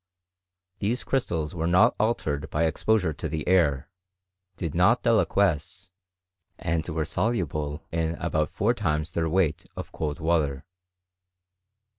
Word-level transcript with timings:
These 0.79 1.03
crystals 1.03 1.53
were 1.53 1.67
not 1.67 1.95
altered 1.99 2.49
by 2.49 2.63
exposure 2.63 3.13
to 3.13 3.29
the 3.29 3.47
air, 3.47 3.91
did 4.57 4.73
not 4.73 5.03
deliquesce, 5.03 5.91
and 6.57 6.89
were 6.89 7.05
soluble 7.05 7.83
in 7.91 8.15
about 8.15 8.49
four., 8.49 8.73
times 8.73 9.11
their 9.11 9.29
weight 9.29 9.67
of 9.75 9.91
cold 9.91 10.19
water. 10.19 10.65